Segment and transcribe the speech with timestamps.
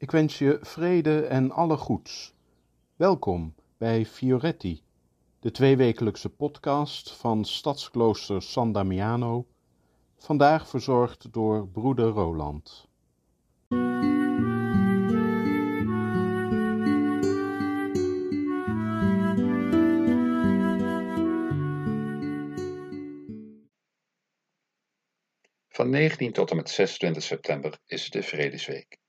[0.00, 2.34] Ik wens je vrede en alle goeds.
[2.96, 4.82] Welkom bij Fioretti,
[5.40, 9.46] de tweewekelijkse podcast van Stadsklooster San Damiano,
[10.16, 12.88] vandaag verzorgd door broeder Roland.
[25.68, 28.99] Van 19 tot en met 26 september is de Vredesweek.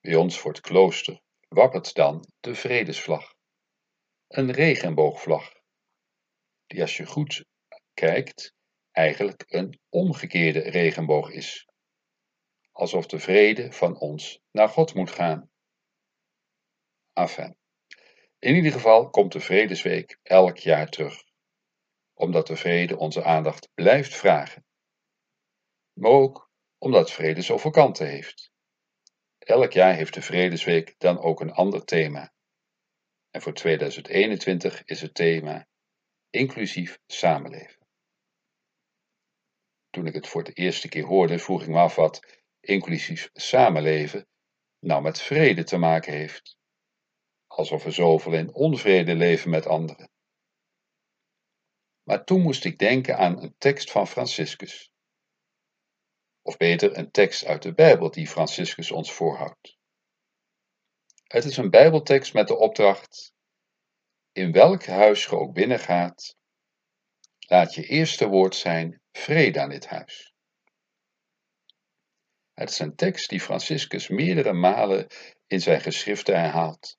[0.00, 3.34] Bij ons voor het klooster wappert dan de Vredesvlag.
[4.28, 5.52] Een regenboogvlag,
[6.66, 7.44] die als je goed
[7.94, 8.54] kijkt
[8.90, 11.68] eigenlijk een omgekeerde regenboog is.
[12.72, 15.50] Alsof de vrede van ons naar God moet gaan.
[17.12, 17.56] Enfin.
[18.38, 21.22] In ieder geval komt de Vredesweek elk jaar terug,
[22.14, 24.64] omdat de vrede onze aandacht blijft vragen
[26.00, 28.49] maar ook omdat vrede zoveel kanten heeft.
[29.40, 32.32] Elk jaar heeft de Vredesweek dan ook een ander thema.
[33.30, 35.66] En voor 2021 is het thema
[36.30, 37.86] inclusief samenleven.
[39.90, 44.26] Toen ik het voor de eerste keer hoorde, vroeg ik me af wat inclusief samenleven
[44.78, 46.56] nou met vrede te maken heeft.
[47.46, 50.10] Alsof we zoveel in onvrede leven met anderen.
[52.02, 54.89] Maar toen moest ik denken aan een tekst van Franciscus
[56.42, 59.78] of beter een tekst uit de Bijbel die Franciscus ons voorhoudt.
[61.22, 63.32] Het is een Bijbeltekst met de opdracht:
[64.32, 66.36] In welk huis ge ook binnengaat,
[67.38, 70.34] laat je eerste woord zijn vrede aan dit huis.
[72.54, 75.06] Het is een tekst die Franciscus meerdere malen
[75.46, 76.96] in zijn geschriften herhaalt,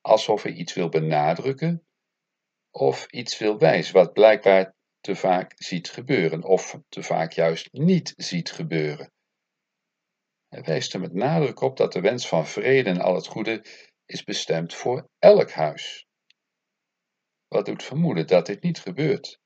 [0.00, 1.86] alsof hij iets wil benadrukken
[2.70, 8.14] of iets wil wijzen, wat blijkbaar te vaak ziet gebeuren of te vaak juist niet
[8.16, 9.12] ziet gebeuren.
[10.48, 13.64] Hij wijst er met nadruk op dat de wens van vrede en al het goede
[14.06, 16.06] is bestemd voor elk huis.
[17.48, 19.38] Wat doet vermoeden dat dit niet gebeurt?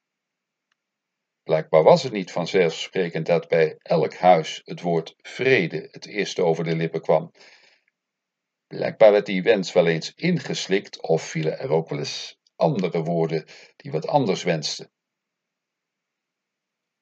[1.42, 6.64] Blijkbaar was het niet vanzelfsprekend dat bij elk huis het woord vrede het eerste over
[6.64, 7.32] de lippen kwam.
[8.66, 13.44] Blijkbaar werd die wens wel eens ingeslikt of vielen er ook wel eens andere woorden
[13.76, 14.93] die wat anders wensten.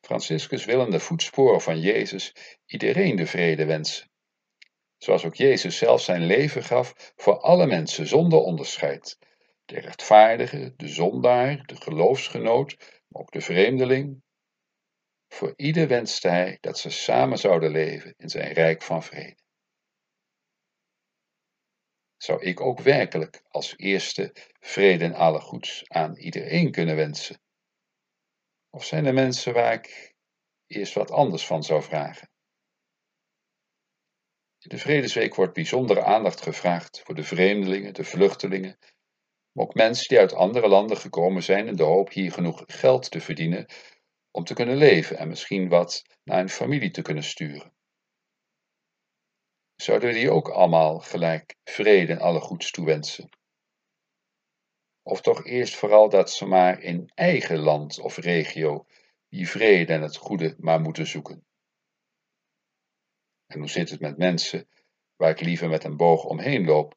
[0.07, 2.35] Franciscus wil in de voetsporen van Jezus
[2.67, 4.11] iedereen de vrede wensen.
[4.99, 9.19] Zoals ook Jezus zelf zijn leven gaf voor alle mensen zonder onderscheid.
[9.65, 12.77] De rechtvaardige, de zondaar, de geloofsgenoot,
[13.09, 14.23] maar ook de vreemdeling.
[15.29, 19.41] Voor ieder wenste hij dat ze samen zouden leven in zijn rijk van vrede.
[22.17, 27.42] Zou ik ook werkelijk als eerste vrede en alle goeds aan iedereen kunnen wensen?
[28.75, 30.15] Of zijn er mensen waar ik
[30.67, 32.31] eerst wat anders van zou vragen?
[34.59, 38.79] In de Vredesweek wordt bijzondere aandacht gevraagd voor de vreemdelingen, de vluchtelingen,
[39.53, 43.11] maar ook mensen die uit andere landen gekomen zijn in de hoop hier genoeg geld
[43.11, 43.67] te verdienen
[44.31, 47.73] om te kunnen leven en misschien wat naar hun familie te kunnen sturen.
[49.75, 53.29] Zouden we die ook allemaal gelijk vrede en alle goeds toewensen?
[55.03, 58.87] Of toch eerst vooral dat ze maar in eigen land of regio
[59.29, 61.47] die vrede en het goede maar moeten zoeken.
[63.47, 64.69] En hoe zit het met mensen
[65.17, 66.95] waar ik liever met een boog omheen loop,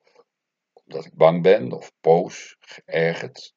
[0.74, 3.54] omdat ik bang ben of boos, geërgerd,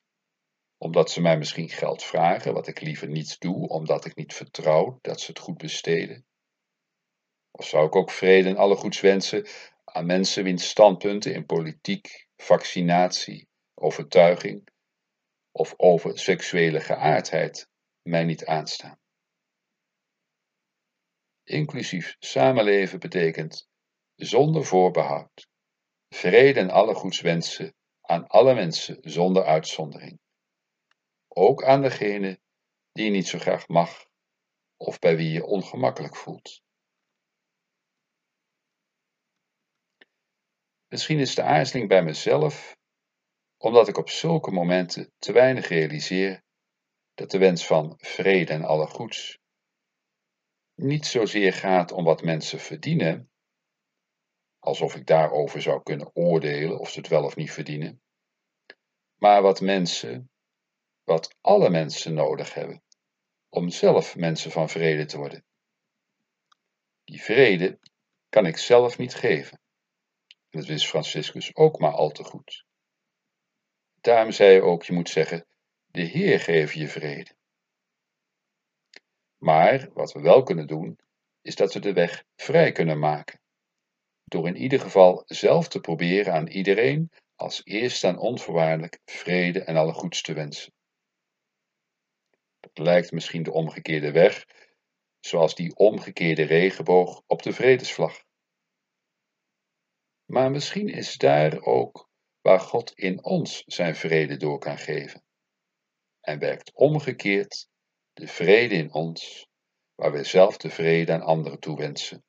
[0.77, 4.99] omdat ze mij misschien geld vragen, wat ik liever niet doe, omdat ik niet vertrouw
[5.01, 6.27] dat ze het goed besteden?
[7.51, 9.47] Of zou ik ook vrede en alle goeds wensen
[9.85, 13.48] aan mensen wiens standpunten in politiek, vaccinatie,
[13.81, 14.69] overtuiging
[15.53, 17.69] of over seksuele geaardheid
[18.03, 18.99] mij niet aanstaan.
[21.45, 23.69] Inclusief samenleven betekent
[24.15, 25.49] zonder voorbehoud,
[26.09, 30.21] vrede en alle goeds wensen aan alle mensen zonder uitzondering.
[31.29, 32.41] Ook aan degene
[32.93, 34.07] die je niet zo graag mag
[34.77, 36.63] of bij wie je ongemakkelijk voelt.
[40.89, 42.78] Misschien is de aarzeling bij mezelf
[43.59, 46.43] omdat ik op zulke momenten te weinig realiseer
[47.15, 49.39] dat de wens van vrede en alle goeds
[50.75, 53.31] niet zozeer gaat om wat mensen verdienen,
[54.59, 58.03] alsof ik daarover zou kunnen oordelen of ze het wel of niet verdienen,
[59.15, 60.31] maar wat mensen,
[61.05, 62.83] wat alle mensen nodig hebben
[63.49, 65.45] om zelf mensen van vrede te worden.
[67.05, 67.79] Die vrede
[68.29, 69.61] kan ik zelf niet geven.
[70.27, 72.67] En dat wist Franciscus ook maar al te goed.
[74.01, 75.47] Daarom zei hij ook, je moet zeggen,
[75.87, 77.37] de Heer geeft je vrede.
[79.39, 80.99] Maar wat we wel kunnen doen,
[81.43, 83.41] is dat we de weg vrij kunnen maken.
[84.25, 89.77] door in ieder geval zelf te proberen aan iedereen als eerste en onvoorwaardelijk vrede en
[89.77, 90.73] alle goeds te wensen.
[92.61, 94.47] Dat lijkt misschien de omgekeerde weg,
[95.21, 98.25] zoals die omgekeerde regenboog op de vredesvlag.
[100.25, 102.08] Maar misschien is daar ook
[102.49, 105.25] waar God in ons zijn vrede door kan geven.
[106.21, 107.69] En werkt omgekeerd
[108.13, 109.49] de vrede in ons,
[109.95, 112.25] waar wij zelf de vrede aan anderen toewensen.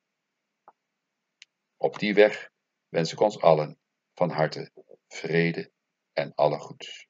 [1.76, 2.50] Op die weg
[2.88, 3.78] wens ik ons allen
[4.14, 4.72] van harte
[5.08, 5.70] vrede
[6.12, 7.09] en alle goeds.